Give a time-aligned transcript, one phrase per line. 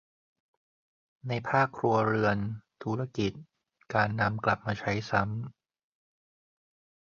[1.27, 2.37] ในภาคครัวเรือน
[2.83, 3.31] ธุรกิจ
[3.93, 5.29] การนำกลับมาใช้ซ้ำ